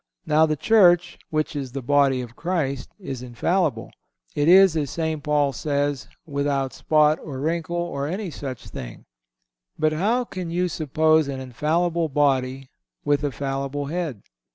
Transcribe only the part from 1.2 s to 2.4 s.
which is the Body of